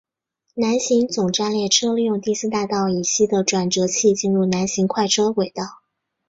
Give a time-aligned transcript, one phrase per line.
[0.55, 5.63] 南行总站列车利用第四大道以西的转辙器进入南行快车轨道。